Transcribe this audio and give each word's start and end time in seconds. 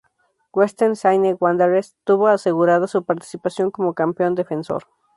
Western 0.51 0.95
Sydney 0.95 1.35
Wanderers 1.39 1.95
tuvo 2.03 2.27
asegurada 2.27 2.87
su 2.87 3.05
participación 3.05 3.69
como 3.69 3.93
campeón 3.93 4.33
defensor. 4.33 4.85